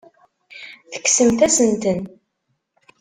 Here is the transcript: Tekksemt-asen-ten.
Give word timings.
Tekksemt-asen-ten. 0.91 1.99